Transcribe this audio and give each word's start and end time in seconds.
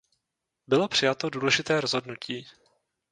Bylo 0.67 0.87
přijato 0.87 1.29
důležité 1.29 1.81
rozhodnutí. 1.81 2.47